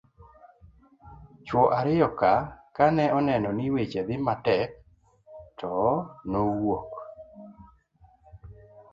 chuwo 1.45 1.65
ariyo 1.79 2.09
ka 2.19 2.33
kane 2.75 3.05
oneno 3.19 3.49
ni 3.57 3.65
weche 3.73 4.01
dhi 4.07 4.15
matek 4.25 4.69
to 5.59 5.75
nowuok 6.29 6.91